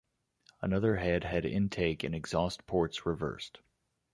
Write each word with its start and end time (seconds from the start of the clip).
Another 0.63 0.95
head 0.95 1.25
had 1.25 1.45
intake 1.45 2.03
and 2.03 2.15
exhaust 2.15 2.65
ports 2.65 3.05
reversed. 3.05 3.59